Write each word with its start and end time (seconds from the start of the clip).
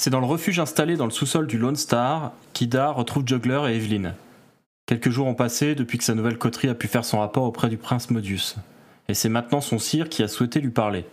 C'est 0.00 0.08
dans 0.08 0.20
le 0.20 0.26
refuge 0.26 0.58
installé 0.58 0.96
dans 0.96 1.04
le 1.04 1.10
sous-sol 1.10 1.46
du 1.46 1.58
Lone 1.58 1.76
Star 1.76 2.32
qu'Ida 2.54 2.90
retrouve 2.90 3.24
Juggler 3.26 3.60
et 3.68 3.76
Evelyn. 3.76 4.14
Quelques 4.86 5.10
jours 5.10 5.26
ont 5.26 5.34
passé 5.34 5.74
depuis 5.74 5.98
que 5.98 6.04
sa 6.04 6.14
nouvelle 6.14 6.38
coterie 6.38 6.70
a 6.70 6.74
pu 6.74 6.88
faire 6.88 7.04
son 7.04 7.18
rapport 7.18 7.44
auprès 7.44 7.68
du 7.68 7.76
prince 7.76 8.08
Modius, 8.08 8.56
et 9.08 9.14
c'est 9.14 9.28
maintenant 9.28 9.60
son 9.60 9.78
sire 9.78 10.08
qui 10.08 10.22
a 10.22 10.28
souhaité 10.28 10.62
lui 10.62 10.70
parler. 10.70 11.04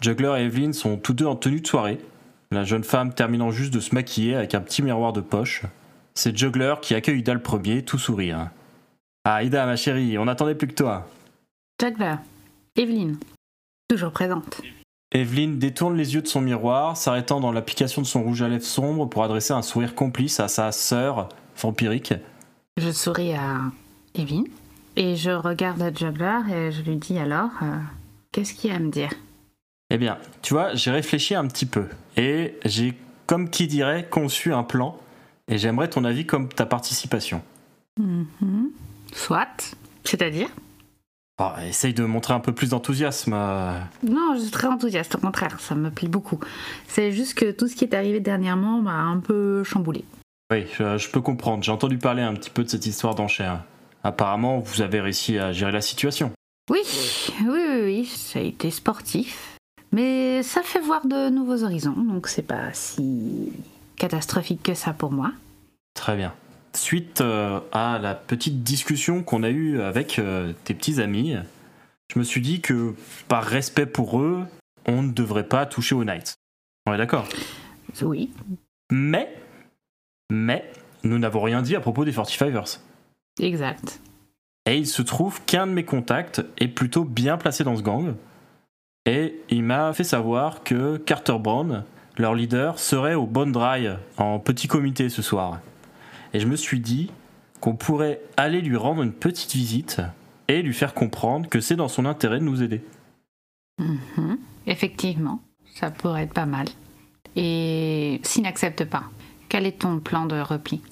Juggler 0.00 0.34
et 0.38 0.44
Evelyn 0.44 0.72
sont 0.72 0.96
tous 0.96 1.12
deux 1.12 1.26
en 1.26 1.36
tenue 1.36 1.60
de 1.60 1.66
soirée, 1.66 1.98
la 2.50 2.64
jeune 2.64 2.84
femme 2.84 3.12
terminant 3.12 3.50
juste 3.50 3.74
de 3.74 3.80
se 3.80 3.94
maquiller 3.94 4.34
avec 4.34 4.54
un 4.54 4.62
petit 4.62 4.80
miroir 4.80 5.12
de 5.12 5.20
poche. 5.20 5.64
C'est 6.14 6.34
Juggler 6.34 6.76
qui 6.80 6.94
accueille 6.94 7.18
Ida 7.18 7.34
le 7.34 7.42
premier, 7.42 7.84
tout 7.84 7.98
sourire. 7.98 8.48
Ah 9.26 9.42
Ida 9.42 9.66
ma 9.66 9.76
chérie, 9.76 10.16
on 10.16 10.24
n'attendait 10.24 10.54
plus 10.54 10.68
que 10.68 10.72
toi. 10.72 11.06
Juggler, 11.78 12.14
Evelyn, 12.76 13.16
toujours 13.88 14.12
présente. 14.12 14.62
Evelyn 15.12 15.56
détourne 15.56 15.96
les 15.96 16.14
yeux 16.14 16.22
de 16.22 16.28
son 16.28 16.40
miroir, 16.40 16.96
s'arrêtant 16.96 17.40
dans 17.40 17.50
l'application 17.50 18.00
de 18.00 18.06
son 18.06 18.22
rouge 18.22 18.42
à 18.42 18.48
lèvres 18.48 18.64
sombre 18.64 19.06
pour 19.06 19.24
adresser 19.24 19.52
un 19.52 19.62
sourire 19.62 19.96
complice 19.96 20.38
à 20.38 20.46
sa 20.46 20.70
sœur 20.70 21.28
vampirique. 21.60 22.14
Je 22.76 22.92
souris 22.92 23.34
à 23.34 23.58
Evelyn 24.14 24.44
et 24.94 25.16
je 25.16 25.30
regarde 25.30 25.82
Juggler 25.98 26.38
et 26.52 26.70
je 26.70 26.82
lui 26.82 26.96
dis 26.96 27.18
alors, 27.18 27.50
euh, 27.62 27.76
qu'est-ce 28.30 28.54
qu'il 28.54 28.70
y 28.70 28.72
a 28.72 28.76
à 28.76 28.78
me 28.78 28.90
dire? 28.90 29.10
Eh 29.90 29.98
bien, 29.98 30.16
tu 30.42 30.54
vois, 30.54 30.74
j'ai 30.74 30.92
réfléchi 30.92 31.34
un 31.34 31.48
petit 31.48 31.66
peu 31.66 31.86
et 32.16 32.54
j'ai, 32.64 32.96
comme 33.26 33.50
qui 33.50 33.66
dirait, 33.66 34.06
conçu 34.08 34.54
un 34.54 34.62
plan 34.62 34.96
et 35.48 35.58
j'aimerais 35.58 35.90
ton 35.90 36.04
avis 36.04 36.24
comme 36.24 36.48
ta 36.48 36.66
participation. 36.66 37.42
Mhm. 37.98 38.70
Soit, 39.12 39.74
c'est-à-dire? 40.04 40.48
Bon, 41.40 41.52
essaye 41.66 41.94
de 41.94 42.04
montrer 42.04 42.34
un 42.34 42.40
peu 42.40 42.52
plus 42.52 42.68
d'enthousiasme. 42.68 43.32
euh. 43.34 43.72
Non, 44.06 44.34
je 44.34 44.40
suis 44.42 44.50
très 44.50 44.68
enthousiaste, 44.68 45.14
au 45.14 45.18
contraire, 45.18 45.58
ça 45.58 45.74
me 45.74 45.90
plaît 45.90 46.06
beaucoup. 46.06 46.38
C'est 46.86 47.12
juste 47.12 47.32
que 47.32 47.50
tout 47.50 47.66
ce 47.66 47.74
qui 47.74 47.84
est 47.84 47.94
arrivé 47.94 48.20
dernièrement 48.20 48.82
m'a 48.82 48.92
un 49.00 49.20
peu 49.20 49.64
chamboulé. 49.64 50.04
Oui, 50.52 50.66
je, 50.78 50.98
je 50.98 51.08
peux 51.08 51.22
comprendre. 51.22 51.64
J'ai 51.64 51.72
entendu 51.72 51.96
parler 51.96 52.20
un 52.20 52.34
petit 52.34 52.50
peu 52.50 52.62
de 52.62 52.68
cette 52.68 52.84
histoire 52.84 53.14
d'enchère. 53.14 53.62
Apparemment, 54.04 54.58
vous 54.58 54.82
avez 54.82 55.00
réussi 55.00 55.38
à 55.38 55.50
gérer 55.52 55.72
la 55.72 55.80
situation. 55.80 56.30
Oui, 56.68 56.80
oui, 57.40 57.48
oui, 57.48 57.80
oui, 57.84 58.04
ça 58.04 58.38
a 58.38 58.42
été 58.42 58.70
sportif. 58.70 59.56
Mais 59.92 60.42
ça 60.42 60.60
fait 60.62 60.80
voir 60.80 61.06
de 61.06 61.30
nouveaux 61.30 61.64
horizons, 61.64 61.96
donc 61.96 62.28
c'est 62.28 62.42
pas 62.42 62.70
si 62.74 63.50
catastrophique 63.96 64.62
que 64.62 64.74
ça 64.74 64.92
pour 64.92 65.10
moi. 65.10 65.32
Très 65.94 66.16
bien. 66.16 66.34
Suite 66.74 67.20
euh, 67.20 67.60
à 67.72 67.98
la 67.98 68.14
petite 68.14 68.62
discussion 68.62 69.22
qu'on 69.22 69.42
a 69.42 69.50
eue 69.50 69.80
avec 69.80 70.18
euh, 70.18 70.52
tes 70.64 70.74
petits 70.74 71.00
amis, 71.00 71.34
je 72.12 72.18
me 72.18 72.24
suis 72.24 72.40
dit 72.40 72.60
que 72.60 72.94
par 73.28 73.44
respect 73.44 73.86
pour 73.86 74.20
eux, 74.20 74.44
on 74.86 75.02
ne 75.02 75.12
devrait 75.12 75.46
pas 75.46 75.66
toucher 75.66 75.94
aux 75.94 76.04
Knights. 76.04 76.34
On 76.86 76.94
est 76.94 76.98
d'accord? 76.98 77.28
Oui, 78.02 78.30
Mais, 78.92 79.34
mais, 80.30 80.70
nous 81.02 81.18
n'avons 81.18 81.42
rien 81.42 81.60
dit 81.62 81.74
à 81.74 81.80
propos 81.80 82.04
des 82.04 82.12
45ers. 82.12 82.78
exact. 83.40 84.00
Et 84.66 84.76
il 84.76 84.86
se 84.86 85.02
trouve 85.02 85.42
qu'un 85.46 85.66
de 85.66 85.72
mes 85.72 85.84
contacts 85.84 86.42
est 86.58 86.68
plutôt 86.68 87.04
bien 87.04 87.36
placé 87.38 87.64
dans 87.64 87.76
ce 87.76 87.82
gang. 87.82 88.14
Et 89.06 89.40
il 89.48 89.64
m'a 89.64 89.92
fait 89.92 90.04
savoir 90.04 90.62
que 90.62 90.98
Carter 90.98 91.38
Brown, 91.40 91.84
leur 92.18 92.34
leader, 92.34 92.78
serait 92.78 93.14
au 93.14 93.26
Bond 93.26 93.46
Dry 93.48 93.88
en 94.18 94.38
petit 94.38 94.68
comité 94.68 95.08
ce 95.08 95.22
soir. 95.22 95.58
Et 96.32 96.40
je 96.40 96.46
me 96.46 96.56
suis 96.56 96.80
dit 96.80 97.10
qu'on 97.60 97.76
pourrait 97.76 98.20
aller 98.36 98.60
lui 98.60 98.76
rendre 98.76 99.02
une 99.02 99.12
petite 99.12 99.52
visite 99.52 100.00
et 100.48 100.62
lui 100.62 100.74
faire 100.74 100.94
comprendre 100.94 101.48
que 101.48 101.60
c'est 101.60 101.76
dans 101.76 101.88
son 101.88 102.06
intérêt 102.06 102.38
de 102.38 102.44
nous 102.44 102.62
aider. 102.62 102.82
Mhm. 103.78 104.38
Effectivement, 104.66 105.40
ça 105.74 105.90
pourrait 105.90 106.24
être 106.24 106.34
pas 106.34 106.46
mal. 106.46 106.66
Et 107.36 108.20
s'il 108.22 108.42
n'accepte 108.42 108.84
pas, 108.84 109.04
quel 109.48 109.66
est 109.66 109.80
ton 109.80 110.00
plan 110.00 110.26
de 110.26 110.40
repli? 110.40 110.82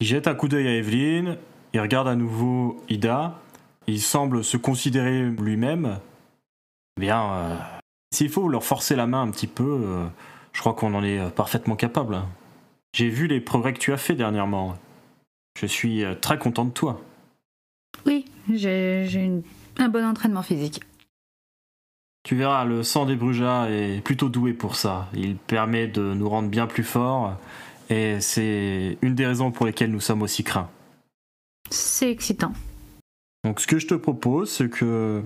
Il 0.00 0.06
jette 0.06 0.26
un 0.26 0.34
coup 0.34 0.48
d'œil 0.48 0.66
à 0.66 0.74
Evelyn, 0.74 1.36
il 1.72 1.80
regarde 1.80 2.08
à 2.08 2.16
nouveau 2.16 2.82
Ida, 2.88 3.40
il 3.86 4.00
semble 4.00 4.44
se 4.44 4.56
considérer 4.56 5.22
lui-même. 5.22 5.98
Bien, 6.98 7.32
euh, 7.32 7.56
s'il 8.12 8.28
faut 8.28 8.48
leur 8.48 8.64
forcer 8.64 8.96
la 8.96 9.06
main 9.06 9.22
un 9.22 9.30
petit 9.30 9.46
peu, 9.46 9.80
euh, 9.84 10.06
je 10.52 10.60
crois 10.60 10.74
qu'on 10.74 10.94
en 10.94 11.02
est 11.02 11.30
parfaitement 11.34 11.76
capable. 11.76 12.18
J'ai 12.94 13.08
vu 13.08 13.26
les 13.26 13.40
progrès 13.40 13.72
que 13.72 13.80
tu 13.80 13.92
as 13.92 13.96
fait 13.96 14.14
dernièrement. 14.14 14.78
Je 15.58 15.66
suis 15.66 16.04
euh, 16.04 16.14
très 16.14 16.38
content 16.38 16.64
de 16.64 16.70
toi. 16.70 17.00
Oui, 18.06 18.24
j'ai 18.52 19.42
un 19.78 19.88
bon 19.88 20.04
entraînement 20.04 20.44
physique. 20.44 20.80
Tu 22.22 22.36
verras, 22.36 22.64
le 22.64 22.84
sang 22.84 23.04
des 23.04 23.16
Brujas 23.16 23.68
est 23.68 24.00
plutôt 24.00 24.28
doué 24.28 24.52
pour 24.52 24.76
ça. 24.76 25.08
Il 25.12 25.34
permet 25.34 25.88
de 25.88 26.14
nous 26.14 26.28
rendre 26.28 26.48
bien 26.48 26.68
plus 26.68 26.84
forts, 26.84 27.36
et 27.90 28.20
c'est 28.20 28.96
une 29.02 29.16
des 29.16 29.26
raisons 29.26 29.50
pour 29.50 29.66
lesquelles 29.66 29.90
nous 29.90 30.00
sommes 30.00 30.22
aussi 30.22 30.44
craints. 30.44 30.70
C'est 31.70 32.12
excitant. 32.12 32.52
Donc 33.42 33.58
ce 33.60 33.66
que 33.66 33.80
je 33.80 33.88
te 33.88 33.94
propose, 33.94 34.52
c'est 34.52 34.70
que 34.70 35.20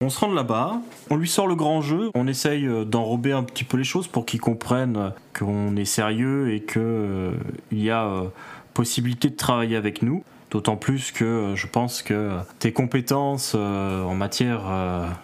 on 0.00 0.10
se 0.10 0.20
rende 0.20 0.34
là-bas, 0.34 0.80
on 1.10 1.16
lui 1.16 1.28
sort 1.28 1.48
le 1.48 1.56
grand 1.56 1.82
jeu, 1.82 2.10
on 2.14 2.28
essaye 2.28 2.66
euh, 2.66 2.84
d'enrober 2.84 3.32
un 3.32 3.42
petit 3.42 3.64
peu 3.64 3.76
les 3.76 3.84
choses 3.84 4.06
pour 4.06 4.26
qu'il 4.26 4.40
comprenne 4.40 4.96
euh, 4.96 5.10
qu'on 5.36 5.74
est 5.76 5.84
sérieux 5.84 6.52
et 6.54 6.60
que 6.60 6.78
euh, 6.78 7.32
y 7.72 7.90
a 7.90 8.04
euh, 8.04 8.28
possibilité 8.74 9.28
de 9.28 9.36
travailler 9.36 9.76
avec 9.76 10.02
nous. 10.02 10.22
D'autant 10.52 10.76
plus 10.76 11.10
que 11.10 11.52
je 11.56 11.66
pense 11.66 12.02
que 12.02 12.38
tes 12.58 12.72
compétences 12.72 13.52
euh, 13.54 14.02
en 14.04 14.14
matière 14.14 14.62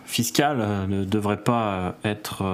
fiscale 0.05 0.87
ne 0.87 1.05
devraient 1.05 1.43
pas 1.43 1.95
être 2.05 2.45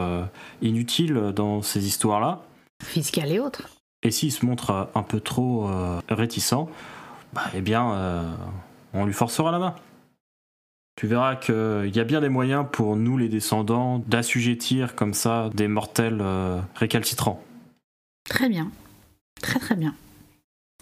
inutiles 0.63 1.33
dans 1.35 1.63
ces 1.63 1.85
histoires-là. 1.89 2.43
Fiscal 2.85 3.33
et 3.33 3.41
autres. 3.41 3.69
Et 4.05 4.13
s'il 4.13 4.31
se 4.31 4.47
montre 4.47 4.89
un 4.95 5.03
peu 5.03 5.19
trop 5.19 5.69
réticent, 6.09 6.69
bah, 7.33 7.43
eh 7.57 7.61
bien, 7.61 8.37
on 8.95 9.05
lui 9.05 9.15
forcera 9.15 9.51
la 9.51 9.59
main. 9.59 9.75
Tu 11.00 11.06
verras 11.06 11.34
qu'il 11.34 11.97
y 11.97 11.99
a 11.99 12.05
bien 12.05 12.21
des 12.21 12.28
moyens 12.28 12.66
pour 12.71 12.94
nous, 12.94 13.16
les 13.16 13.31
descendants, 13.31 14.05
d'assujettir 14.06 14.94
comme 14.94 15.15
ça 15.15 15.49
des 15.55 15.66
mortels 15.66 16.19
euh, 16.21 16.61
récalcitrants. 16.75 17.43
Très 18.28 18.50
bien. 18.50 18.71
Très 19.41 19.59
très 19.59 19.77
bien. 19.77 19.94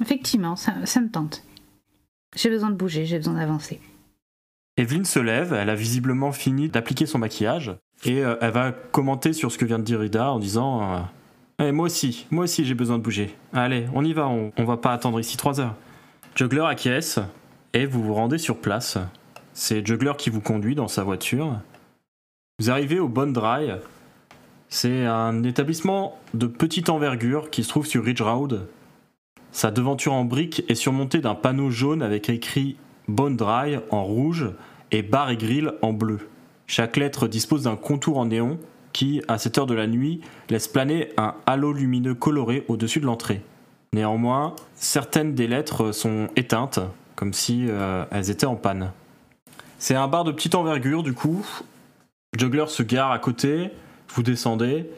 Effectivement, 0.02 0.56
ça, 0.56 0.74
ça 0.86 1.00
me 1.00 1.08
tente. 1.08 1.44
J'ai 2.34 2.50
besoin 2.50 2.70
de 2.70 2.74
bouger, 2.74 3.06
j'ai 3.06 3.18
besoin 3.18 3.34
d'avancer. 3.34 3.80
Evelyne 4.76 5.04
se 5.04 5.20
lève, 5.20 5.52
elle 5.52 5.70
a 5.70 5.76
visiblement 5.76 6.32
fini 6.32 6.68
d'appliquer 6.68 7.06
son 7.06 7.18
maquillage, 7.18 7.76
et 8.04 8.24
euh, 8.24 8.34
elle 8.40 8.50
va 8.50 8.72
commenter 8.72 9.32
sur 9.32 9.52
ce 9.52 9.56
que 9.56 9.66
vient 9.66 9.78
de 9.78 9.84
dire 9.84 10.02
Ida 10.02 10.32
en 10.32 10.40
disant 10.40 10.82
euh, 10.82 10.98
Eh, 11.60 11.70
Moi 11.70 11.86
aussi, 11.86 12.26
moi 12.32 12.42
aussi 12.42 12.64
j'ai 12.64 12.74
besoin 12.74 12.98
de 12.98 13.04
bouger. 13.04 13.36
Allez, 13.52 13.86
on 13.94 14.04
y 14.04 14.12
va, 14.14 14.26
on, 14.26 14.50
on 14.56 14.64
va 14.64 14.78
pas 14.78 14.92
attendre 14.92 15.20
ici 15.20 15.36
trois 15.36 15.60
heures. 15.60 15.76
Juggler 16.34 16.64
acquiesce, 16.66 17.20
et 17.72 17.86
vous 17.86 18.02
vous 18.02 18.14
rendez 18.14 18.38
sur 18.38 18.56
place. 18.60 18.98
C'est 19.60 19.84
Juggler 19.84 20.12
qui 20.16 20.30
vous 20.30 20.40
conduit 20.40 20.76
dans 20.76 20.86
sa 20.86 21.02
voiture. 21.02 21.58
Vous 22.60 22.70
arrivez 22.70 23.00
au 23.00 23.08
Bond 23.08 23.32
Dry. 23.32 23.72
C'est 24.68 25.04
un 25.04 25.42
établissement 25.42 26.16
de 26.32 26.46
petite 26.46 26.90
envergure 26.90 27.50
qui 27.50 27.64
se 27.64 27.68
trouve 27.68 27.84
sur 27.84 28.04
Ridge 28.04 28.22
Road. 28.22 28.68
Sa 29.50 29.72
devanture 29.72 30.12
en 30.12 30.24
briques 30.24 30.62
est 30.68 30.76
surmontée 30.76 31.18
d'un 31.18 31.34
panneau 31.34 31.70
jaune 31.70 32.02
avec 32.02 32.30
écrit 32.30 32.76
Bone 33.08 33.36
Dry 33.36 33.80
en 33.90 34.04
rouge 34.04 34.48
et 34.92 35.02
bar 35.02 35.28
et 35.28 35.36
grill 35.36 35.72
en 35.82 35.92
bleu. 35.92 36.28
Chaque 36.68 36.96
lettre 36.96 37.26
dispose 37.26 37.64
d'un 37.64 37.76
contour 37.76 38.18
en 38.18 38.26
néon 38.26 38.60
qui, 38.92 39.22
à 39.26 39.38
cette 39.38 39.58
heure 39.58 39.66
de 39.66 39.74
la 39.74 39.88
nuit, 39.88 40.20
laisse 40.50 40.68
planer 40.68 41.08
un 41.16 41.34
halo 41.46 41.72
lumineux 41.72 42.14
coloré 42.14 42.64
au-dessus 42.68 43.00
de 43.00 43.06
l'entrée. 43.06 43.42
Néanmoins, 43.92 44.54
certaines 44.76 45.34
des 45.34 45.48
lettres 45.48 45.90
sont 45.90 46.28
éteintes, 46.36 46.78
comme 47.16 47.32
si 47.32 47.66
euh, 47.68 48.04
elles 48.12 48.30
étaient 48.30 48.46
en 48.46 48.54
panne. 48.54 48.92
C'est 49.78 49.94
un 49.94 50.08
bar 50.08 50.24
de 50.24 50.32
petite 50.32 50.54
envergure, 50.54 51.02
du 51.02 51.14
coup, 51.14 51.46
Juggler 52.36 52.66
se 52.66 52.82
gare 52.82 53.12
à 53.12 53.18
côté, 53.18 53.70
vous 54.08 54.22
descendez, 54.22 54.90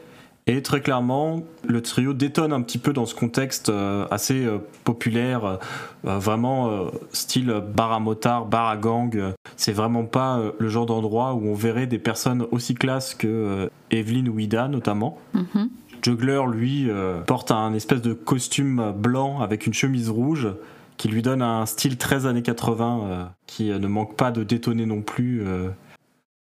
et 0.47 0.63
très 0.63 0.81
clairement, 0.81 1.43
le 1.67 1.81
trio 1.81 2.13
détonne 2.13 2.51
un 2.51 2.61
petit 2.61 2.79
peu 2.79 2.93
dans 2.93 3.05
ce 3.05 3.13
contexte 3.13 3.69
euh, 3.69 4.07
assez 4.09 4.43
euh, 4.43 4.57
populaire, 4.83 5.45
euh, 5.45 6.17
vraiment 6.17 6.87
style 7.11 7.61
bar 7.73 7.91
à 7.91 7.99
motard, 7.99 8.47
bar 8.47 8.67
à 8.67 8.75
gang. 8.75 9.33
C'est 9.55 9.71
vraiment 9.71 10.05
pas 10.05 10.41
le 10.57 10.69
genre 10.69 10.87
d'endroit 10.87 11.35
où 11.35 11.47
on 11.47 11.53
verrait 11.53 11.85
des 11.85 11.99
personnes 11.99 12.47
aussi 12.51 12.73
classes 12.73 13.13
que 13.13 13.69
Evelyn 13.91 14.27
ou 14.27 14.39
Ida 14.39 14.67
notamment. 14.67 15.19
Mhm. 15.35 15.69
Juggler, 16.01 16.41
lui, 16.51 16.89
porte 17.27 17.51
un 17.51 17.75
espèce 17.75 18.01
de 18.01 18.13
costume 18.13 18.91
blanc 18.97 19.41
avec 19.41 19.67
une 19.67 19.73
chemise 19.73 20.09
rouge 20.09 20.47
qui 21.01 21.07
lui 21.07 21.23
donne 21.23 21.41
un 21.41 21.65
style 21.65 21.97
très 21.97 22.27
années 22.27 22.43
80 22.43 23.33
qui 23.47 23.71
ne 23.71 23.87
manque 23.87 24.15
pas 24.15 24.29
de 24.29 24.43
détonner 24.43 24.85
non 24.85 25.01
plus. 25.01 25.43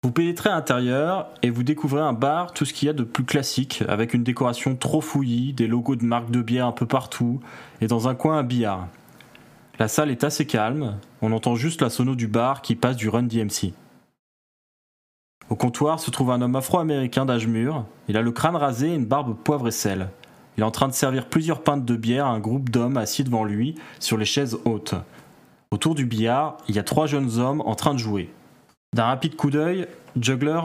Vous 0.03 0.11
pénétrez 0.11 0.49
à 0.49 0.55
l'intérieur 0.55 1.29
et 1.43 1.49
vous 1.49 1.63
découvrez 1.63 2.01
un 2.01 2.11
bar, 2.11 2.51
tout 2.51 2.65
ce 2.65 2.73
qu'il 2.73 2.87
y 2.87 2.89
a 2.89 2.93
de 2.93 3.05
plus 3.05 3.23
classique, 3.23 3.85
avec 3.87 4.13
une 4.13 4.23
décoration 4.23 4.75
trop 4.75 4.99
fouillie, 4.99 5.53
des 5.53 5.65
logos 5.65 5.95
de 5.95 6.03
marques 6.03 6.29
de 6.29 6.41
bière 6.41 6.65
un 6.65 6.73
peu 6.73 6.85
partout, 6.85 7.39
et 7.79 7.87
dans 7.87 8.09
un 8.09 8.15
coin 8.15 8.37
un 8.37 8.43
billard. 8.43 8.89
La 9.79 9.87
salle 9.87 10.11
est 10.11 10.25
assez 10.25 10.45
calme, 10.45 10.97
on 11.21 11.31
entend 11.31 11.55
juste 11.55 11.81
la 11.81 11.89
sono 11.89 12.15
du 12.15 12.27
bar 12.27 12.61
qui 12.61 12.75
passe 12.75 12.97
du 12.97 13.07
Run 13.07 13.23
DMC. 13.23 13.71
Au 15.49 15.55
comptoir 15.55 16.01
se 16.01 16.11
trouve 16.11 16.31
un 16.31 16.41
homme 16.41 16.57
afro-américain 16.57 17.25
d'âge 17.25 17.47
mûr, 17.47 17.85
il 18.09 18.17
a 18.17 18.21
le 18.21 18.31
crâne 18.33 18.57
rasé 18.57 18.89
et 18.89 18.95
une 18.95 19.05
barbe 19.05 19.37
poivre 19.37 19.69
et 19.69 19.71
sel. 19.71 20.09
Il 20.59 20.63
est 20.63 20.65
en 20.65 20.71
train 20.71 20.89
de 20.89 20.93
servir 20.93 21.27
plusieurs 21.27 21.63
pintes 21.63 21.85
de 21.85 21.95
bière 21.95 22.25
à 22.25 22.31
un 22.31 22.39
groupe 22.39 22.69
d'hommes 22.69 22.97
assis 22.97 23.23
devant 23.23 23.45
lui 23.45 23.75
sur 24.01 24.17
les 24.17 24.25
chaises 24.25 24.57
hautes. 24.65 24.93
Autour 25.71 25.95
du 25.95 26.05
billard, 26.05 26.57
il 26.67 26.75
y 26.75 26.79
a 26.79 26.83
trois 26.83 27.07
jeunes 27.07 27.39
hommes 27.39 27.61
en 27.61 27.75
train 27.75 27.93
de 27.93 27.97
jouer. 27.97 28.29
D'un 28.93 29.05
rapide 29.05 29.37
coup 29.37 29.51
d'œil, 29.51 29.87
Juggler 30.19 30.59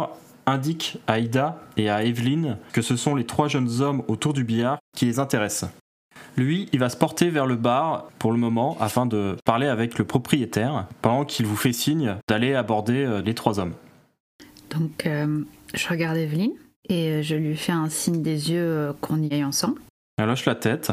indique 0.47 0.99
à 1.07 1.21
Ida 1.21 1.61
et 1.77 1.91
à 1.91 2.03
Evelyn 2.03 2.59
que 2.73 2.83
ce 2.83 2.97
sont 2.97 3.15
les 3.15 3.25
trois 3.25 3.47
jeunes 3.47 3.83
hommes 3.83 4.03
autour 4.09 4.33
du 4.33 4.43
billard 4.43 4.79
qui 4.97 5.05
les 5.05 5.21
intéressent. 5.21 5.71
Lui, 6.37 6.69
il 6.73 6.81
va 6.81 6.89
se 6.89 6.97
porter 6.97 7.31
vers 7.31 7.47
le 7.47 7.55
bar 7.55 8.09
pour 8.19 8.33
le 8.33 8.39
moment 8.39 8.77
afin 8.81 9.07
de 9.07 9.37
parler 9.45 9.69
avec 9.69 9.97
le 9.97 10.05
propriétaire 10.05 10.89
pendant 11.03 11.25
qu'il 11.25 11.47
vous 11.47 11.55
fait 11.55 11.73
signe 11.73 12.17
d'aller 12.27 12.55
aborder 12.55 13.05
euh, 13.05 13.23
les 13.23 13.35
trois 13.35 13.61
hommes. 13.61 13.75
Donc, 14.71 15.07
euh, 15.07 15.45
je 15.73 15.89
regarde 15.89 16.17
Evelyn 16.17 16.51
et 16.89 17.11
euh, 17.11 17.23
je 17.23 17.37
lui 17.37 17.57
fais 17.57 17.71
un 17.71 17.89
signe 17.89 18.23
des 18.23 18.51
yeux 18.51 18.93
qu'on 19.01 19.23
y 19.23 19.33
aille 19.33 19.45
ensemble. 19.45 19.81
Elle 20.17 20.27
lâche 20.27 20.45
la 20.45 20.55
tête. 20.55 20.93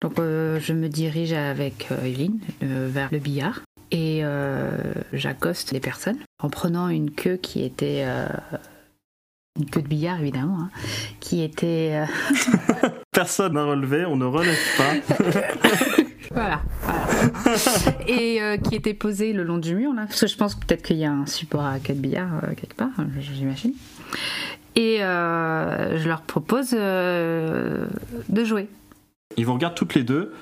Donc, 0.00 0.14
je 0.18 0.72
me 0.72 0.88
dirige 0.88 1.32
avec 1.32 1.88
Evelyn 1.90 2.34
vers 2.60 3.08
le 3.10 3.18
billard 3.18 3.62
et 3.94 4.24
euh, 4.24 4.70
j'accoste 5.12 5.70
les 5.70 5.78
personnes 5.78 6.18
en 6.42 6.50
prenant 6.50 6.88
une 6.88 7.12
queue 7.12 7.36
qui 7.36 7.62
était 7.62 8.02
euh, 8.04 8.26
une 9.56 9.66
queue 9.66 9.82
de 9.82 9.86
billard 9.86 10.20
évidemment, 10.20 10.58
hein, 10.62 10.70
qui 11.20 11.42
était. 11.42 12.04
Euh, 12.82 12.88
Personne 13.12 13.52
n'a 13.52 13.64
relevé, 13.64 14.04
on 14.04 14.16
ne 14.16 14.24
relève 14.24 14.58
pas. 14.76 14.94
voilà, 16.32 16.62
Et 18.08 18.40
qui 18.64 18.74
était 18.74 18.94
posée 18.94 19.32
le 19.32 19.44
long 19.44 19.58
du 19.58 19.76
mur 19.76 19.92
là, 19.92 20.06
parce 20.06 20.22
que 20.22 20.26
je 20.26 20.36
pense 20.36 20.56
peut-être 20.56 20.82
qu'il 20.82 20.96
y 20.96 21.04
a 21.04 21.12
un 21.12 21.26
support 21.26 21.64
à 21.64 21.78
queue 21.78 21.94
de 21.94 22.00
billard 22.00 22.40
quelque 22.56 22.74
part, 22.74 22.90
j'imagine. 23.20 23.74
Et 24.76 24.98
je 24.98 26.08
leur 26.08 26.22
propose 26.22 26.70
de 26.70 28.44
jouer. 28.44 28.68
Ils 29.36 29.46
vous 29.46 29.54
regardent 29.54 29.74
toutes 29.74 29.94
les 29.94 30.04
deux, 30.04 30.32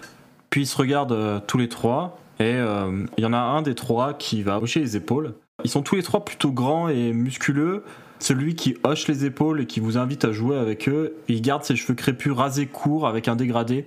puis 0.50 0.62
ils 0.62 0.66
se 0.66 0.76
regardent 0.76 1.42
tous 1.46 1.58
les 1.58 1.68
trois, 1.68 2.18
et 2.42 2.56
euh, 2.56 3.04
il 3.16 3.22
y 3.22 3.26
en 3.26 3.32
a 3.32 3.38
un 3.38 3.62
des 3.62 3.74
trois 3.74 4.14
qui 4.14 4.42
va 4.42 4.58
hocher 4.58 4.80
les 4.80 4.96
épaules. 4.96 5.34
Ils 5.64 5.70
sont 5.70 5.82
tous 5.82 5.94
les 5.94 6.02
trois 6.02 6.24
plutôt 6.24 6.50
grands 6.50 6.88
et 6.88 7.12
musculeux. 7.12 7.84
Celui 8.18 8.54
qui 8.54 8.76
hoche 8.82 9.06
les 9.06 9.24
épaules 9.24 9.60
et 9.60 9.66
qui 9.66 9.80
vous 9.80 9.96
invite 9.96 10.24
à 10.24 10.32
jouer 10.32 10.56
avec 10.56 10.88
eux, 10.88 11.14
il 11.28 11.40
garde 11.40 11.62
ses 11.62 11.76
cheveux 11.76 11.94
crépus 11.94 12.32
rasés 12.32 12.66
courts 12.66 13.06
avec 13.06 13.28
un 13.28 13.36
dégradé. 13.36 13.86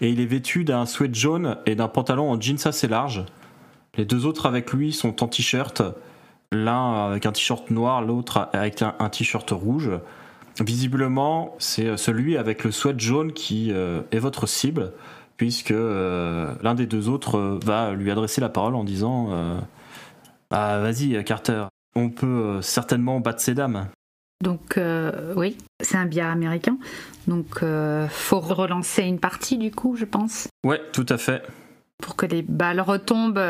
Et 0.00 0.08
il 0.08 0.20
est 0.20 0.26
vêtu 0.26 0.64
d'un 0.64 0.86
sweat 0.86 1.14
jaune 1.14 1.58
et 1.66 1.74
d'un 1.74 1.88
pantalon 1.88 2.30
en 2.30 2.40
jeans 2.40 2.58
assez 2.64 2.88
large. 2.88 3.24
Les 3.96 4.06
deux 4.06 4.24
autres 4.24 4.46
avec 4.46 4.72
lui 4.72 4.92
sont 4.92 5.22
en 5.22 5.28
t-shirt. 5.28 5.82
L'un 6.52 7.06
avec 7.06 7.26
un 7.26 7.32
t-shirt 7.32 7.70
noir, 7.70 8.02
l'autre 8.02 8.48
avec 8.52 8.82
un, 8.82 9.08
t-shirt 9.08 9.50
rouge. 9.50 9.90
Visiblement, 10.60 11.54
c'est 11.58 11.96
celui 11.96 12.36
avec 12.36 12.64
le 12.64 12.72
sweat 12.72 12.98
jaune 12.98 13.32
qui 13.32 13.72
euh, 13.72 14.02
est 14.10 14.18
votre 14.18 14.46
cible 14.46 14.92
puisque 15.40 15.70
euh, 15.70 16.54
l'un 16.62 16.74
des 16.74 16.84
deux 16.84 17.08
autres 17.08 17.38
euh, 17.38 17.58
va 17.64 17.94
lui 17.94 18.10
adresser 18.10 18.42
la 18.42 18.50
parole 18.50 18.74
en 18.74 18.84
disant 18.84 19.28
euh, 19.30 19.58
Ah, 20.50 20.78
vas-y, 20.80 21.24
Carter, 21.24 21.64
on 21.96 22.10
peut 22.10 22.60
certainement 22.60 23.20
battre 23.20 23.40
ces 23.40 23.54
dames. 23.54 23.86
Donc, 24.44 24.78
oui, 25.36 25.56
c'est 25.80 25.96
un 25.96 26.04
biais 26.04 26.20
américain. 26.20 26.76
Donc, 27.26 27.64
faut 28.10 28.40
relancer 28.40 29.02
une 29.02 29.18
partie, 29.18 29.56
du 29.56 29.70
coup, 29.70 29.96
je 29.96 30.04
pense. 30.04 30.48
Ouais, 30.62 30.80
tout 30.92 31.06
à 31.08 31.16
fait. 31.16 31.42
Pour 32.02 32.16
que 32.16 32.26
les 32.26 32.42
balles 32.42 32.82
retombent. 32.82 33.40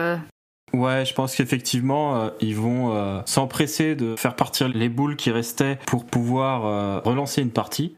Ouais, 0.72 1.04
je 1.04 1.14
pense 1.14 1.34
qu'effectivement, 1.34 2.30
ils 2.40 2.54
vont 2.54 3.22
s'empresser 3.26 3.96
de 3.96 4.14
faire 4.16 4.36
partir 4.36 4.68
les 4.68 4.88
boules 4.88 5.16
qui 5.16 5.30
restaient 5.30 5.78
pour 5.86 6.04
pouvoir 6.04 7.02
relancer 7.04 7.42
une 7.42 7.50
partie. 7.50 7.96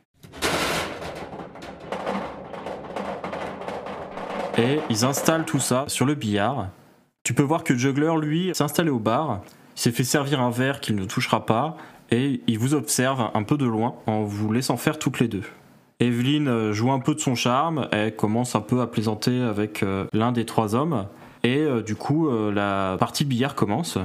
et 4.58 4.80
ils 4.90 5.04
installent 5.04 5.44
tout 5.44 5.58
ça 5.58 5.84
sur 5.88 6.06
le 6.06 6.14
billard. 6.14 6.68
Tu 7.24 7.34
peux 7.34 7.42
voir 7.42 7.64
que 7.64 7.76
Juggler, 7.76 8.12
lui, 8.20 8.50
s'est 8.54 8.62
installé 8.62 8.90
au 8.90 8.98
bar, 8.98 9.40
il 9.76 9.80
s'est 9.80 9.92
fait 9.92 10.04
servir 10.04 10.40
un 10.40 10.50
verre 10.50 10.80
qu'il 10.80 10.96
ne 10.96 11.04
touchera 11.04 11.46
pas, 11.46 11.76
et 12.10 12.42
il 12.46 12.58
vous 12.58 12.74
observe 12.74 13.30
un 13.32 13.42
peu 13.42 13.56
de 13.56 13.66
loin 13.66 13.94
en 14.06 14.22
vous 14.24 14.52
laissant 14.52 14.76
faire 14.76 14.98
toutes 14.98 15.20
les 15.20 15.28
deux. 15.28 15.44
Evelyn 16.00 16.46
euh, 16.48 16.72
joue 16.72 16.90
un 16.90 16.98
peu 16.98 17.14
de 17.14 17.20
son 17.20 17.34
charme, 17.34 17.88
elle 17.92 18.16
commence 18.16 18.56
un 18.56 18.60
peu 18.60 18.80
à 18.80 18.86
plaisanter 18.86 19.40
avec 19.40 19.82
euh, 19.82 20.06
l'un 20.12 20.32
des 20.32 20.44
trois 20.44 20.74
hommes, 20.74 21.06
et 21.42 21.58
euh, 21.58 21.82
du 21.82 21.96
coup 21.96 22.30
la 22.50 22.96
partie 22.98 23.24
de 23.24 23.28
billard 23.28 23.54
commence. 23.54 23.98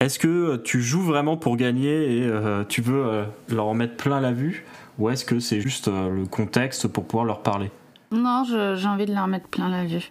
Est-ce 0.00 0.18
que 0.18 0.56
tu 0.56 0.82
joues 0.82 1.02
vraiment 1.02 1.36
pour 1.36 1.56
gagner 1.56 2.18
et 2.18 2.30
tu 2.68 2.82
veux 2.82 3.24
leur 3.48 3.66
en 3.66 3.74
mettre 3.74 3.96
plein 3.96 4.20
la 4.20 4.32
vue, 4.32 4.64
ou 4.98 5.08
est-ce 5.10 5.24
que 5.24 5.38
c'est 5.38 5.60
juste 5.60 5.86
le 5.86 6.26
contexte 6.26 6.88
pour 6.88 7.04
pouvoir 7.04 7.24
leur 7.24 7.42
parler? 7.42 7.70
Non, 8.10 8.42
j'ai 8.44 8.88
envie 8.88 9.06
de 9.06 9.14
leur 9.14 9.28
mettre 9.28 9.46
plein 9.46 9.68
la 9.68 9.84
vue. 9.84 10.10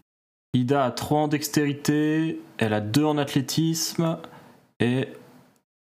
Ida 0.53 0.85
a 0.85 0.91
3 0.91 1.19
en 1.19 1.27
dextérité, 1.27 2.41
elle 2.57 2.73
a 2.73 2.79
2 2.79 3.03
en 3.03 3.17
athlétisme, 3.17 4.17
et 4.79 5.07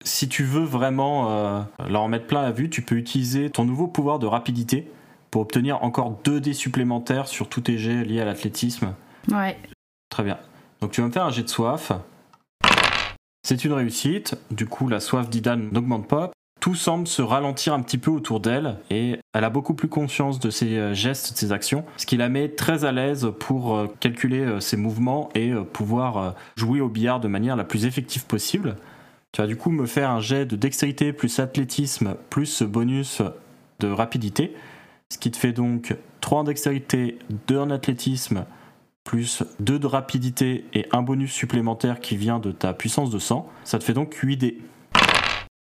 si 0.03 0.29
tu 0.29 0.43
veux 0.43 0.63
vraiment 0.63 1.29
euh, 1.29 1.61
leur 1.89 2.03
en 2.03 2.07
mettre 2.07 2.27
plein 2.27 2.41
la 2.41 2.51
vue, 2.51 2.69
tu 2.69 2.81
peux 2.81 2.95
utiliser 2.95 3.49
ton 3.49 3.65
nouveau 3.65 3.87
pouvoir 3.87 4.19
de 4.19 4.25
rapidité 4.25 4.89
pour 5.31 5.41
obtenir 5.41 5.83
encore 5.83 6.17
2 6.23 6.39
dés 6.39 6.53
supplémentaires 6.53 7.27
sur 7.27 7.49
tous 7.49 7.61
tes 7.61 7.77
jets 7.77 8.03
liés 8.05 8.21
à 8.21 8.25
l'athlétisme. 8.25 8.93
Ouais. 9.31 9.57
Très 10.09 10.23
bien. 10.23 10.37
Donc 10.85 10.91
tu 10.91 11.01
vas 11.01 11.07
me 11.07 11.11
faire 11.11 11.25
un 11.25 11.31
jet 11.31 11.41
de 11.41 11.49
soif. 11.49 11.93
C'est 13.41 13.65
une 13.65 13.73
réussite, 13.73 14.35
du 14.51 14.67
coup 14.67 14.87
la 14.87 14.99
soif 14.99 15.27
d'Ida 15.31 15.55
n'augmente 15.55 16.07
pas 16.07 16.29
tout 16.59 16.75
semble 16.75 17.07
se 17.07 17.23
ralentir 17.23 17.73
un 17.73 17.81
petit 17.81 17.97
peu 17.97 18.11
autour 18.11 18.39
d'elle 18.39 18.77
et 18.91 19.19
elle 19.33 19.43
a 19.43 19.49
beaucoup 19.49 19.73
plus 19.73 19.87
conscience 19.87 20.39
de 20.39 20.51
ses 20.51 20.77
euh, 20.77 20.93
gestes, 20.93 21.33
de 21.33 21.37
ses 21.37 21.51
actions, 21.51 21.85
ce 21.97 22.05
qui 22.05 22.17
la 22.17 22.29
met 22.29 22.49
très 22.49 22.85
à 22.85 22.91
l'aise 22.91 23.31
pour 23.39 23.75
euh, 23.75 23.87
calculer 23.99 24.41
euh, 24.41 24.59
ses 24.59 24.77
mouvements 24.77 25.29
et 25.33 25.53
pouvoir 25.73 26.35
jouer 26.55 26.81
au 26.81 26.89
billard 26.89 27.19
de 27.19 27.27
manière 27.27 27.55
la 27.55 27.63
plus 27.63 27.85
effective 27.85 28.25
possible. 28.25 28.75
Tu 29.31 29.41
vas 29.41 29.47
du 29.47 29.57
coup 29.57 29.71
me 29.71 29.87
faire 29.87 30.11
un 30.11 30.21
jet 30.21 30.45
de 30.45 30.55
dextérité 30.55 31.13
plus 31.13 31.39
athlétisme 31.39 32.15
plus 32.29 32.61
bonus 32.61 33.23
de 33.79 33.87
rapidité, 33.87 34.53
ce 35.11 35.17
qui 35.17 35.31
te 35.31 35.37
fait 35.37 35.51
donc 35.51 35.95
3 36.21 36.41
en 36.41 36.43
dextérité, 36.43 37.17
2 37.47 37.57
en 37.57 37.71
athlétisme, 37.71 38.45
plus 39.05 39.43
2 39.59 39.79
de 39.79 39.87
rapidité 39.87 40.65
et 40.73 40.87
un 40.91 41.01
bonus 41.01 41.31
supplémentaire 41.31 42.01
qui 42.01 42.17
vient 42.17 42.39
de 42.39 42.51
ta 42.51 42.73
puissance 42.73 43.11
de 43.11 43.19
sang. 43.19 43.49
Ça 43.63 43.79
te 43.79 43.85
fait 43.85 43.93
donc 43.93 44.13
8 44.15 44.35
dés. 44.35 44.57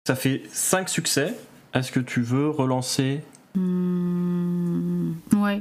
Ça 0.07 0.15
fait 0.15 0.43
5 0.51 0.89
succès. 0.89 1.35
Est-ce 1.75 1.93
que 1.93 2.01
tu 2.01 2.23
veux 2.23 2.49
relancer? 2.49 3.23
Mmh, 3.55 5.13
Ouais. 5.35 5.61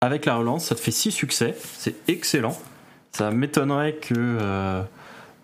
Avec 0.00 0.24
la 0.24 0.36
relance, 0.36 0.66
ça 0.66 0.76
te 0.76 0.80
fait 0.80 0.92
6 0.92 1.10
succès. 1.10 1.56
C'est 1.74 1.96
excellent. 2.08 2.56
Ça 3.12 3.32
m'étonnerait 3.32 3.94
que 3.94 4.14
euh, 4.16 4.82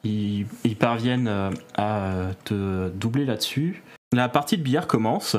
ils, 0.05 0.47
parviennent 0.79 1.26
euh, 1.26 1.50
à 1.76 2.29
te 2.45 2.88
doubler 2.91 3.25
là-dessus. 3.25 3.83
La 4.12 4.29
partie 4.29 4.57
de 4.57 4.62
billard 4.62 4.87
commence. 4.87 5.37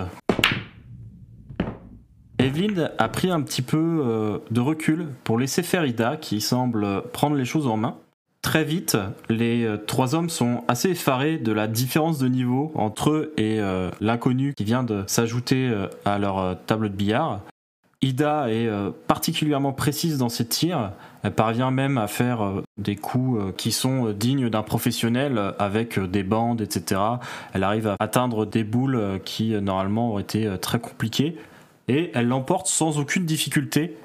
Evelyn 2.40 2.90
a 2.98 3.08
pris 3.08 3.32
un 3.32 3.42
petit 3.42 3.62
peu 3.62 4.02
euh, 4.04 4.40
de 4.52 4.60
recul 4.60 5.08
pour 5.24 5.40
laisser 5.40 5.64
faire 5.64 5.86
Ida, 5.86 6.18
qui 6.18 6.42
semble 6.42 7.04
prendre 7.14 7.36
les 7.36 7.46
choses 7.46 7.68
en 7.68 7.78
main. 7.78 7.96
Très 8.42 8.64
vite, 8.64 8.98
les 9.30 9.64
euh, 9.64 9.78
trois 9.78 10.16
hommes 10.16 10.30
sont 10.30 10.64
assez 10.68 10.90
effarés 10.90 11.38
de 11.38 11.52
la 11.52 11.68
différence 11.68 12.20
de 12.20 12.28
niveau 12.28 12.72
entre 12.76 13.12
eux 13.12 13.34
et 13.38 13.60
euh, 13.60 13.90
l'inconnu 14.02 14.54
qui 14.54 14.64
vient 14.64 14.84
de 14.84 15.04
s'ajouter 15.08 15.74
à 16.04 16.20
leur 16.20 16.58
table 16.66 16.90
de 16.90 16.96
billard. 16.96 17.42
Ida 18.02 18.52
est 18.52 18.70
particulièrement 19.08 19.74
précise 19.74 20.20
dans 20.20 20.30
ses 20.30 20.46
tirs. 20.46 20.92
Elle 21.24 21.32
parvient 21.32 21.72
même 21.72 21.98
à 21.98 22.06
faire 22.06 22.62
des 22.78 22.96
coups 22.96 23.56
qui 23.58 23.72
sont 23.72 24.12
dignes 24.12 24.50
d'un 24.50 24.62
professionnel 24.62 25.54
avec 25.58 25.98
des 25.98 26.22
bandes, 26.22 26.62
etc. 26.62 27.02
Elle 27.54 27.64
arrive 27.64 27.88
à 27.88 27.96
atteindre 28.00 28.46
des 28.46 28.64
boules 28.64 29.20
qui 29.24 29.60
normalement 29.60 30.12
auraient 30.12 30.22
été 30.22 30.56
très 30.60 30.78
compliquées. 30.78 31.36
Et 31.88 32.12
elle 32.14 32.28
l'emporte 32.28 32.68
sans 32.68 33.00
aucune 33.00 33.26
difficulté 33.26 33.98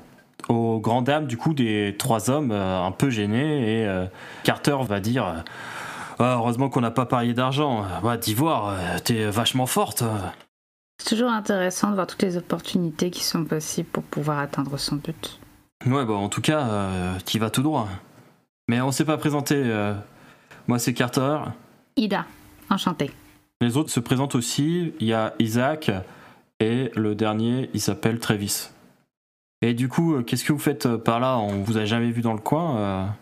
aux 0.48 0.80
grandes 0.80 1.06
dames 1.06 1.26
du 1.26 1.36
coup 1.36 1.54
des 1.54 1.94
trois 1.98 2.30
hommes 2.30 2.50
un 2.52 2.92
peu 2.92 3.10
gênés. 3.10 3.82
Et 3.82 4.06
Carter 4.44 4.76
va 4.86 5.00
dire 5.00 5.44
ah, 6.18 6.34
Heureusement 6.36 6.68
qu'on 6.68 6.80
n'a 6.80 6.90
pas 6.90 7.06
parié 7.06 7.32
d'argent. 7.32 7.84
Ouais, 8.02 8.18
D'Ivoire, 8.18 8.76
t'es 9.04 9.24
vachement 9.30 9.66
forte. 9.66 10.04
C'est 11.00 11.16
toujours 11.16 11.30
intéressant 11.30 11.88
de 11.88 11.94
voir 11.94 12.06
toutes 12.06 12.22
les 12.22 12.36
opportunités 12.36 13.10
qui 13.10 13.24
sont 13.24 13.44
possibles 13.44 13.88
pour 13.88 14.02
pouvoir 14.02 14.38
atteindre 14.38 14.78
son 14.78 14.96
but. 14.96 15.40
Ouais, 15.86 16.04
bah 16.04 16.12
en 16.12 16.28
tout 16.28 16.42
cas, 16.42 16.60
euh, 16.68 17.14
tu 17.24 17.38
vas 17.38 17.48
tout 17.48 17.62
droit. 17.62 17.88
Mais 18.68 18.82
on 18.82 18.92
s'est 18.92 19.06
pas 19.06 19.16
présenté. 19.16 19.54
Euh. 19.56 19.94
Moi, 20.68 20.78
c'est 20.78 20.92
Carter. 20.92 21.38
Ida, 21.96 22.26
enchanté. 22.68 23.10
Les 23.62 23.78
autres 23.78 23.90
se 23.90 23.98
présentent 23.98 24.34
aussi. 24.34 24.92
Il 25.00 25.06
y 25.06 25.14
a 25.14 25.32
Isaac 25.38 25.90
et 26.60 26.90
le 26.94 27.14
dernier, 27.14 27.70
il 27.74 27.80
s'appelle 27.80 28.20
Travis. 28.20 28.70
Et 29.62 29.74
du 29.74 29.88
coup, 29.88 30.14
euh, 30.14 30.22
qu'est-ce 30.22 30.44
que 30.44 30.52
vous 30.52 30.58
faites 30.58 30.96
par 30.96 31.18
là? 31.20 31.38
On 31.38 31.62
vous 31.62 31.78
a 31.78 31.84
jamais 31.84 32.10
vu 32.10 32.22
dans 32.22 32.34
le 32.34 32.40
coin 32.40 33.14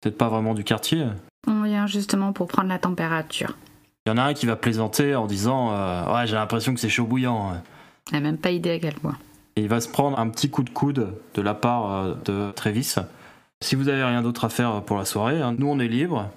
Peut-être 0.00 0.18
pas 0.18 0.28
vraiment 0.28 0.54
du 0.54 0.64
quartier? 0.64 1.06
On 1.46 1.62
vient 1.62 1.86
justement 1.86 2.32
pour 2.32 2.46
prendre 2.46 2.68
la 2.68 2.78
température. 2.78 3.56
Il 4.06 4.10
y 4.10 4.12
en 4.12 4.16
a 4.16 4.22
un 4.22 4.34
qui 4.34 4.46
va 4.46 4.56
plaisanter 4.56 5.14
en 5.14 5.26
disant 5.26 5.72
euh, 5.72 6.14
Ouais, 6.14 6.26
j'ai 6.26 6.34
l'impression 6.34 6.72
que 6.72 6.80
c'est 6.80 6.88
chaud 6.88 7.04
bouillant. 7.04 7.60
Il 8.10 8.14
n'a 8.14 8.20
même 8.20 8.38
pas 8.38 8.50
idée 8.50 8.70
à 8.70 8.78
quel 8.78 8.94
point. 8.94 9.16
Et 9.56 9.62
il 9.62 9.68
va 9.68 9.80
se 9.80 9.88
prendre 9.88 10.18
un 10.18 10.28
petit 10.28 10.50
coup 10.50 10.62
de 10.62 10.70
coude 10.70 11.14
de 11.34 11.42
la 11.42 11.54
part 11.54 11.92
euh, 11.92 12.14
de 12.24 12.52
Travis. 12.52 12.94
Si 13.60 13.74
vous 13.74 13.88
avez 13.88 14.04
rien 14.04 14.22
d'autre 14.22 14.44
à 14.44 14.48
faire 14.48 14.82
pour 14.82 14.96
la 14.96 15.04
soirée, 15.04 15.42
hein, 15.42 15.54
nous 15.58 15.66
on 15.68 15.80
est 15.80 15.88
libre. 15.88 16.30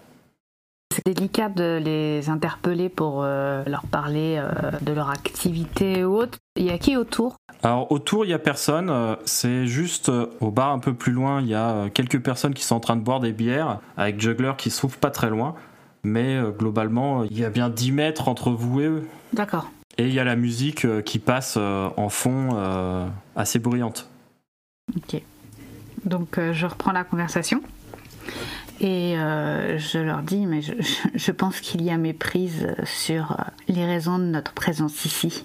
C'est 0.92 1.06
délicat 1.06 1.50
de 1.50 1.80
les 1.84 2.30
interpeller 2.30 2.90
pour 2.90 3.22
euh, 3.24 3.64
leur 3.66 3.84
parler 3.84 4.42
de 4.82 4.92
leur 4.92 5.10
activité 5.10 6.04
ou 6.04 6.18
autre. 6.18 6.38
Il 6.56 6.66
y 6.66 6.70
a 6.70 6.78
qui 6.78 6.98
autour? 6.98 7.38
Alors 7.64 7.92
autour, 7.92 8.26
il 8.26 8.30
y 8.30 8.34
a 8.34 8.40
personne. 8.40 8.92
C'est 9.26 9.68
juste 9.68 10.12
au 10.40 10.52
bar 10.52 10.72
un 10.72 10.80
peu 10.80 10.94
plus 10.94 11.12
loin, 11.12 11.42
il 11.42 11.48
y 11.48 11.56
a 11.56 11.90
quelques 11.94 12.22
personnes 12.22 12.54
qui 12.54 12.64
sont 12.64 12.76
en 12.76 12.80
train 12.80 12.96
de 12.96 13.02
boire 13.02 13.20
des 13.20 13.32
bières 13.32 13.80
avec 13.98 14.20
Juggler 14.20 14.54
qui 14.58 14.70
se 14.70 14.78
trouve 14.78 14.98
pas 14.98 15.12
très 15.12 15.30
loin 15.30 15.56
mais 16.04 16.36
euh, 16.36 16.52
globalement, 16.52 17.24
il 17.24 17.38
y 17.38 17.46
a 17.46 17.50
bien 17.50 17.70
10 17.70 17.92
mètres 17.92 18.28
entre 18.28 18.52
vous 18.52 18.82
et 18.82 18.86
eux. 18.86 19.08
D'accord. 19.34 19.70
Et 19.98 20.08
il 20.08 20.14
y 20.14 20.20
a 20.20 20.24
la 20.24 20.36
musique 20.36 20.86
euh, 20.86 21.02
qui 21.02 21.20
passe 21.20 21.56
euh, 21.58 21.90
en 21.98 22.10
fond 22.10 22.58
assez 23.36 23.60
bruyante. 23.60 24.10
Ok. 24.96 25.22
Donc 26.06 26.40
je 26.52 26.66
reprends 26.66 26.92
la 26.92 27.04
conversation 27.04 27.62
et 28.84 29.16
je 29.16 30.00
leur 30.00 30.24
dis, 30.24 30.46
mais 30.46 30.62
je, 30.62 31.32
pense 31.32 31.62
qu'il 31.62 31.84
y 31.84 31.92
a 31.92 31.98
méprise 31.98 32.68
sur 32.84 33.38
les 33.68 33.86
raisons 33.86 34.18
de 34.18 34.26
notre 34.26 34.54
présence 34.54 35.06
ici. 35.06 35.44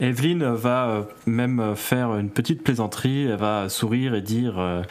Evelyne 0.00 0.44
va 0.44 1.06
même 1.26 1.74
faire 1.76 2.16
une 2.16 2.30
petite 2.30 2.62
plaisanterie, 2.62 3.24
elle 3.24 3.36
va 3.36 3.68
sourire 3.68 4.14
et 4.14 4.22
dire 4.22 4.84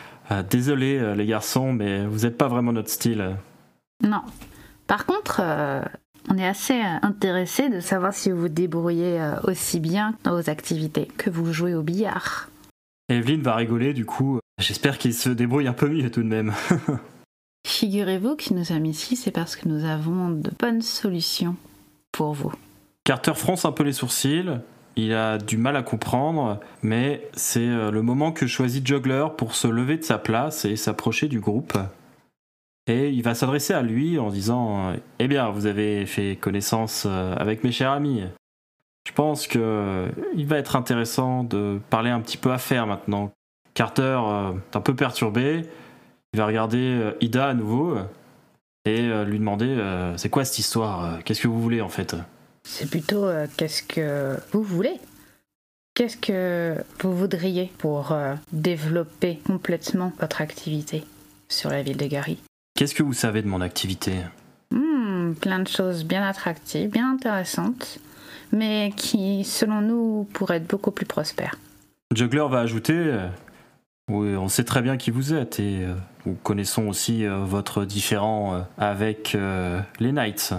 Désolé 0.50 1.16
les 1.16 1.26
garçons, 1.26 1.74
mais 1.74 2.06
vous 2.06 2.20
n'êtes 2.20 2.38
pas 2.38 2.48
vraiment 2.48 2.74
notre 2.74 2.90
style. 2.90 3.38
Non, 4.04 4.22
par 4.88 5.06
contre, 5.06 5.42
euh, 5.44 5.82
on 6.30 6.38
est 6.38 6.48
assez 6.48 6.80
intéressé 7.02 7.70
de 7.70 7.82
savoir 7.82 8.14
si 8.14 8.32
vous 8.32 8.42
vous 8.42 8.50
débrouillez 8.50 9.22
euh, 9.22 9.40
aussi 9.44 9.80
bien 9.80 10.16
dans 10.24 10.32
vos 10.32 10.50
activités 10.50 11.08
que 11.18 11.30
vous 11.30 11.52
jouez 11.54 11.76
au 11.76 11.84
billard. 11.84 12.50
Evelyne 13.10 13.42
va 13.42 13.56
rigoler 13.56 13.94
du 13.94 14.06
coup. 14.06 14.40
J'espère 14.60 14.98
qu'il 14.98 15.14
se 15.14 15.30
débrouille 15.30 15.68
un 15.68 15.74
peu 15.74 15.90
mieux 15.90 16.10
tout 16.10 16.24
de 16.24 16.28
même. 16.28 16.54
Figurez-vous 17.68 18.38
qu'il 18.38 18.56
nous 18.56 18.64
sommes 18.64 18.86
ici, 18.86 19.18
c'est 19.18 19.30
parce 19.30 19.58
que 19.58 19.68
nous 19.68 19.84
avons 19.84 20.30
de 20.30 20.50
bonnes 20.58 20.82
solutions 20.82 21.58
pour 22.14 22.32
vous. 22.32 22.54
Carter 23.04 23.34
fronce 23.36 23.66
un 23.66 23.74
peu 23.74 23.84
les 23.84 23.92
sourcils. 23.92 24.62
Il 24.96 25.14
a 25.14 25.38
du 25.38 25.58
mal 25.58 25.76
à 25.76 25.84
comprendre, 25.84 26.62
mais 26.82 27.30
c'est 27.34 27.60
euh, 27.60 27.92
le 27.92 28.02
moment 28.02 28.32
que 28.32 28.48
choisit 28.48 28.88
Juggler 28.88 29.26
pour 29.38 29.54
se 29.54 29.68
lever 29.68 29.98
de 29.98 30.04
sa 30.04 30.18
place 30.18 30.64
et 30.64 30.78
s'approcher 30.78 31.28
du 31.28 31.42
groupe. 31.42 31.78
Et 32.88 33.10
il 33.10 33.22
va 33.22 33.36
s'adresser 33.36 33.74
à 33.74 33.82
lui 33.82 34.18
en 34.18 34.30
disant 34.30 34.94
Eh 35.20 35.28
bien, 35.28 35.50
vous 35.50 35.66
avez 35.66 36.06
fait 36.06 36.38
connaissance 36.38 37.04
euh, 37.06 37.36
avec 37.36 37.66
mes 37.66 37.74
chers 37.74 37.92
amis. 37.92 38.24
Je 39.06 39.12
pense 39.12 39.46
que 39.46 39.60
euh, 39.62 40.08
il 40.38 40.48
va 40.48 40.58
être 40.58 40.78
intéressant 40.78 41.44
de 41.44 41.82
parler 41.90 42.12
un 42.12 42.22
petit 42.22 42.38
peu 42.38 42.54
affaires 42.54 42.88
maintenant. 42.88 43.34
Carter 43.74 44.22
est 44.72 44.76
un 44.76 44.82
peu 44.82 44.96
perturbé. 44.96 45.64
Va 46.38 46.46
regarder 46.46 47.12
Ida 47.20 47.48
à 47.48 47.54
nouveau 47.56 47.98
et 48.86 49.02
lui 49.26 49.40
demander 49.40 49.76
C'est 50.18 50.30
quoi 50.30 50.46
cette 50.46 50.60
histoire 50.60 51.18
Qu'est-ce 51.26 51.42
que 51.42 51.48
vous 51.48 51.60
voulez 51.62 51.82
en 51.82 51.90
fait? 51.90 52.16
C'est 52.64 52.90
plutôt 52.90 53.26
qu'est-ce 53.58 53.82
que 53.82 54.38
vous 54.52 54.62
voulez? 54.62 55.00
Qu'est-ce 55.96 56.16
que 56.18 56.76
vous 57.02 57.18
voudriez 57.18 57.72
pour 57.80 58.16
développer 58.52 59.40
complètement 59.48 60.14
votre 60.20 60.42
activité 60.42 61.04
sur 61.50 61.72
la 61.72 61.82
ville 61.82 61.98
de 61.98 62.06
Gary? 62.06 62.38
Qu'est-ce 62.78 62.94
que 62.94 63.02
vous 63.02 63.14
savez 63.14 63.42
de 63.42 63.48
mon 63.48 63.62
activité? 63.62 64.14
Hmm, 64.70 65.34
Plein 65.34 65.58
de 65.60 65.68
choses 65.68 66.04
bien 66.06 66.22
attractives, 66.22 66.92
bien 66.92 67.14
intéressantes, 67.14 67.98
mais 68.52 68.92
qui, 68.96 69.44
selon 69.44 69.82
nous, 69.82 70.28
pourraient 70.34 70.58
être 70.58 70.68
beaucoup 70.68 70.92
plus 70.92 71.08
prospères. 71.08 71.56
Juggler 72.14 72.46
va 72.48 72.60
ajouter 72.60 72.94
euh, 72.96 73.28
Oui, 74.10 74.36
on 74.36 74.48
sait 74.48 74.64
très 74.64 74.82
bien 74.82 74.98
qui 74.98 75.12
vous 75.12 75.34
êtes 75.34 75.60
et 75.60 75.84
euh, 75.84 75.94
nous 76.26 76.36
connaissons 76.36 76.88
aussi 76.88 77.26
euh, 77.26 77.40
votre 77.40 77.84
différend 77.84 78.66
avec 78.78 79.38
les 80.00 80.12
Knights. 80.12 80.54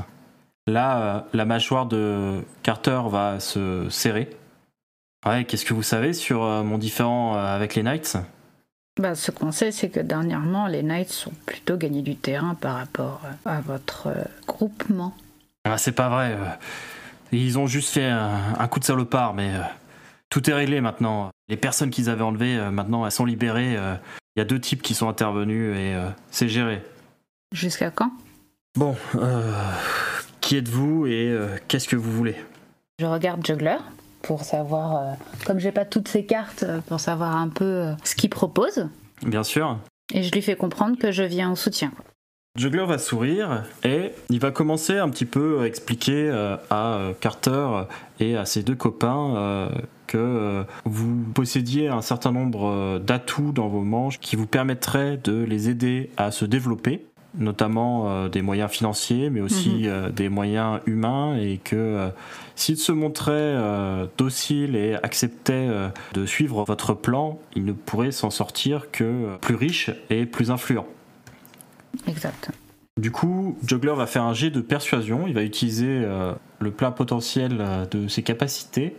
Là, 0.67 1.27
la 1.33 1.45
mâchoire 1.47 1.87
de 1.87 2.45
Carter 2.63 3.01
va 3.09 3.41
se 3.41 3.89
serrer. 3.89 4.31
Ouais, 5.27 5.45
qu'est-ce 5.45 5.65
que 5.65 5.75
vous 5.75 5.83
savez 5.83 6.13
sur 6.13 6.43
mon 6.43 6.79
différent 6.79 7.35
avec 7.35 7.75
les 7.75 7.83
Knights? 7.83 8.19
Bah, 8.99 9.15
ce 9.15 9.31
qu'on 9.31 9.53
sait, 9.53 9.71
c'est 9.71 9.91
que 9.91 10.01
dernièrement, 10.01 10.67
les 10.67 10.83
Knights 10.83 11.13
sont 11.13 11.33
plutôt 11.47 11.77
gagnés 11.77 12.03
du 12.03 12.17
terrain 12.17 12.55
par 12.57 12.75
rapport 12.75 13.21
euh, 13.25 13.51
à 13.51 13.61
votre 13.61 14.09
euh, 14.09 14.25
groupement. 14.47 15.15
Ah, 15.65 15.79
c'est 15.79 15.93
pas 15.93 16.09
vrai. 16.09 16.33
Euh. 16.33 16.45
Ils 17.31 17.59
ont 17.59 17.69
juste 17.69 17.91
fait 17.91 18.07
un, 18.07 18.67
coup 18.69 18.81
de 18.81 18.85
salopard, 18.85 19.35
mais 19.35 19.53
tout 20.31 20.49
est 20.49 20.55
réglé 20.55 20.81
maintenant. 20.81 21.31
Les 21.49 21.57
personnes 21.57 21.91
qu'ils 21.91 22.11
avaient 22.11 22.23
enlevées, 22.23 22.71
maintenant, 22.71 23.05
elles 23.05 23.13
sont 23.13 23.25
libérées. 23.25 23.75
Il 23.75 24.39
y 24.39 24.43
a 24.43 24.45
deux 24.45 24.61
types 24.61 24.83
qui 24.83 24.95
sont 24.95 25.09
intervenus 25.09 25.77
et 25.77 25.97
c'est 26.31 26.49
géré. 26.49 26.83
Jusqu'à 27.53 27.91
quand? 27.91 28.13
Bon, 28.77 28.95
qui 30.41 30.57
êtes-vous 30.57 31.07
et 31.07 31.37
qu'est-ce 31.69 31.89
que 31.89 31.97
vous 31.97 32.13
voulez? 32.13 32.37
Je 33.01 33.07
regarde 33.07 33.47
Juggler 33.47 33.79
pour 34.23 34.43
savoir, 34.43 34.97
euh, 34.97 35.13
comme 35.47 35.59
j'ai 35.59 35.73
pas 35.73 35.85
toutes 35.85 36.09
ces 36.09 36.27
cartes, 36.27 36.65
euh, 36.65 36.81
pour 36.81 37.01
savoir 37.01 37.37
un 37.37 37.49
peu 37.49 37.65
euh, 37.65 37.93
ce 38.05 38.15
qu'il 38.15 38.31
propose. 38.31 38.89
Bien 39.23 39.43
sûr. 39.43 39.79
Et 40.13 40.23
je 40.23 40.33
lui 40.33 40.43
fais 40.43 40.57
comprendre 40.57 40.99
que 40.99 41.13
je 41.13 41.23
viens 41.23 41.53
au 41.53 41.57
soutien. 41.57 41.93
Juggler 42.59 42.85
va 42.85 42.99
sourire 42.99 43.63
et 43.85 44.11
il 44.31 44.41
va 44.41 44.51
commencer 44.51 44.99
un 44.99 45.09
petit 45.09 45.25
peu 45.25 45.61
à 45.61 45.67
expliquer 45.67 46.31
à 46.71 46.99
Carter 47.21 47.85
et 48.21 48.37
à 48.37 48.45
ses 48.45 48.63
deux 48.63 48.75
copains 48.75 49.71
que 50.09 50.65
vous 50.85 51.23
possédiez 51.35 51.89
un 51.89 52.03
certain 52.03 52.33
nombre 52.33 52.99
d'atouts 52.99 53.53
dans 53.53 53.69
vos 53.69 53.83
manches 53.83 54.19
qui 54.19 54.35
vous 54.37 54.47
permettraient 54.47 55.19
de 55.23 55.45
les 55.45 55.69
aider 55.69 56.11
à 56.17 56.33
se 56.33 56.45
développer 56.45 57.09
notamment 57.37 58.11
euh, 58.11 58.29
des 58.29 58.43
moyens 58.43 58.71
financiers, 58.71 59.31
mais 59.31 59.41
aussi 59.41 59.83
mhm. 59.83 59.87
euh, 59.87 60.11
des 60.11 60.29
moyens 60.29 60.81
humains, 60.87 61.37
et 61.37 61.59
que 61.59 61.77
euh, 61.77 62.09
s'il 62.55 62.77
se 62.77 62.93
montrait 62.93 63.57
docile 64.17 64.75
et 64.75 64.97
acceptait 64.97 65.69
de 66.13 66.27
suivre 66.27 66.65
votre 66.65 66.95
plan, 66.95 67.39
il 67.55 67.65
ne 67.65 67.73
pourrait 67.73 68.11
s'en 68.11 68.31
sortir 68.31 68.91
que 68.91 69.37
plus 69.41 69.55
riche 69.55 69.91
et 70.11 70.27
plus 70.27 70.51
influent. 70.51 70.87
Exact. 72.07 72.51
Du 73.01 73.11
coup, 73.11 73.57
Juggler 73.65 73.95
va 73.95 74.07
faire 74.07 74.25
un 74.25 74.35
jet 74.35 74.51
de 74.51 74.61
persuasion, 74.61 75.27
il 75.27 75.35
va 75.35 75.43
utiliser 75.43 76.05
le 76.59 76.71
plein 76.73 76.91
potentiel 76.91 77.87
de 77.91 78.09
ses 78.09 78.25
capacités, 78.25 78.97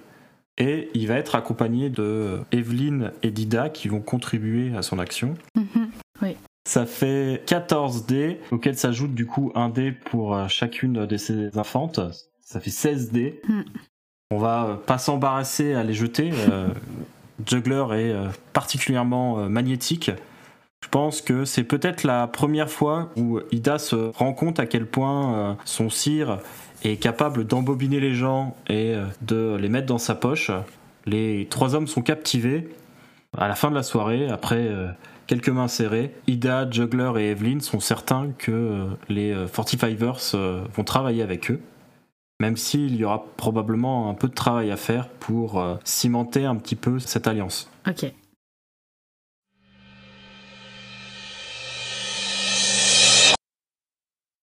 et 0.60 0.89
il 0.93 1.08
va 1.08 1.15
être 1.15 1.36
accompagné 1.36 1.89
de 1.89 2.39
Evelyn 2.51 3.12
et 3.24 3.31
Dida 3.31 3.69
qui 3.69 3.88
vont 3.88 4.01
contribuer 4.01 4.75
à 4.75 4.81
son 4.81 5.00
action. 5.00 5.36
Mhm. 5.55 5.89
Oui. 6.22 6.36
Ça 6.69 6.86
fait 6.86 7.41
14 7.48 8.05
dés, 8.05 8.39
auquel 8.51 8.77
s'ajoute 8.77 9.15
du 9.15 9.25
coup 9.25 9.51
un 9.55 9.69
dé 9.69 9.91
pour 9.91 10.36
euh, 10.36 10.48
chacune 10.50 11.05
de 11.05 11.17
ces 11.17 11.58
infantes. 11.58 12.00
Ça 12.41 12.60
fait 12.60 12.69
16 12.69 13.12
dés. 13.12 13.41
Hmm. 13.48 13.62
On 14.31 14.38
va 14.38 14.65
euh, 14.65 14.75
pas 14.75 14.98
s'embarrasser 14.98 15.74
à 15.74 15.84
les 15.84 15.93
jeter. 15.93 16.31
Euh, 16.34 16.67
Juggler 17.46 17.86
est 17.93 18.13
particulièrement 18.51 19.50
magnétique. 19.50 20.12
Je 20.83 20.89
pense 20.89 21.21
que 21.21 21.45
c'est 21.45 21.63
peut-être 21.63 22.03
la 22.03 22.27
première 22.27 22.69
fois 22.69 23.09
où 23.15 23.39
Ida 23.51 23.77
se 23.77 24.12
rend 24.17 24.33
compte 24.33 24.59
à 24.59 24.65
quel 24.65 24.86
point 24.86 25.57
son 25.65 25.89
cire 25.89 26.39
est 26.83 26.95
capable 26.95 27.45
d'embobiner 27.45 28.00
les 28.00 28.13
gens 28.13 28.55
et 28.69 28.95
de 29.21 29.55
les 29.59 29.69
mettre 29.69 29.88
dans 29.88 29.98
sa 29.98 30.15
poche. 30.15 30.51
Les 31.05 31.48
trois 31.50 31.75
hommes 31.75 31.88
sont 31.88 32.01
captivés 32.01 32.69
À 33.38 33.48
la 33.48 33.55
fin 33.55 33.69
de 33.69 33.75
la 33.75 33.83
soirée, 33.83 34.29
après 34.29 34.67
euh, 34.67 34.89
quelques 35.27 35.50
mains 35.50 35.67
serrées, 35.67 36.13
Ida, 36.27 36.69
Juggler 36.69 37.12
et 37.17 37.31
Evelyn 37.31 37.59
sont 37.59 37.79
certains 37.79 38.31
que 38.38 38.51
euh, 38.51 38.86
les 39.07 39.31
euh, 39.31 39.45
45ers 39.48 40.31
euh, 40.36 40.63
vont 40.74 40.83
travailler 40.83 41.21
avec 41.21 41.51
eux, 41.51 41.62
même 42.39 42.57
s'il 42.57 42.95
y 42.95 43.03
aura 43.05 43.25
probablement 43.38 44.09
un 44.09 44.13
peu 44.13 44.27
de 44.27 44.33
travail 44.33 44.71
à 44.71 44.77
faire 44.77 45.09
pour 45.09 45.59
euh, 45.59 45.75
cimenter 45.83 46.45
un 46.45 46.55
petit 46.55 46.75
peu 46.75 47.00
cette 47.00 47.27
alliance. 47.27 47.69
Ok. 47.88 48.12